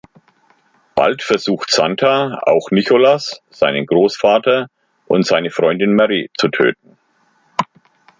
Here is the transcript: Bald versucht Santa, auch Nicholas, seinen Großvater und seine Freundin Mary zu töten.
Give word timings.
Bald 0.95 1.21
versucht 1.21 1.69
Santa, 1.69 2.39
auch 2.47 2.71
Nicholas, 2.71 3.43
seinen 3.51 3.85
Großvater 3.85 4.67
und 5.05 5.27
seine 5.27 5.51
Freundin 5.51 5.93
Mary 5.93 6.31
zu 6.39 6.47
töten. 6.47 6.97